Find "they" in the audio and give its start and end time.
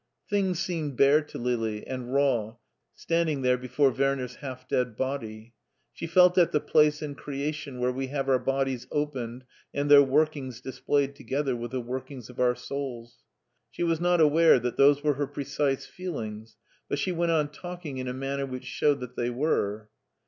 19.15-19.29